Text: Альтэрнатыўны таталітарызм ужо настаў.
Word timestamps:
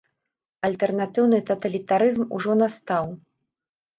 Альтэрнатыўны 0.67 1.37
таталітарызм 1.51 2.23
ужо 2.37 2.53
настаў. 2.63 3.05